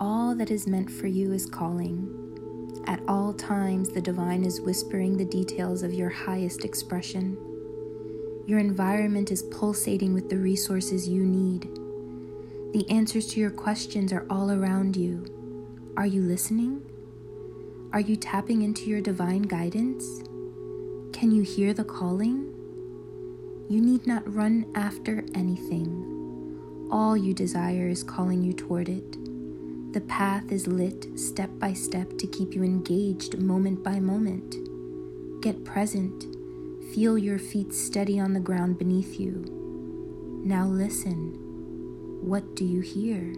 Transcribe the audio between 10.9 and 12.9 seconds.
you need. The